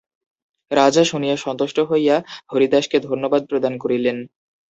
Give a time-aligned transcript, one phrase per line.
[0.71, 2.15] রাজা শুনিয়া সন্তুষ্ট হইয়া
[2.51, 4.17] হরিদাসকে ধন্যবাদ প্রদান করিলেন।